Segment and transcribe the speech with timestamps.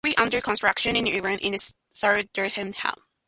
[0.03, 2.95] Currently under construction in Iran is the Sardasht Dam.